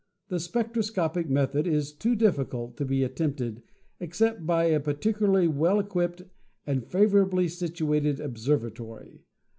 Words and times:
The 0.29 0.39
spectroscopic 0.39 1.29
method 1.29 1.67
is 1.67 1.93
too 1.93 2.15
difficult 2.15 2.75
to 2.77 2.85
be 2.85 3.03
attempted 3.03 3.61
except 3.99 4.47
by 4.47 4.63
a 4.65 4.79
particu 4.79 5.19
larly 5.27 5.47
well 5.47 5.79
equipped 5.79 6.23
and 6.65 6.83
favorably 6.83 7.47
situated 7.47 8.19
observatory. 8.19 9.25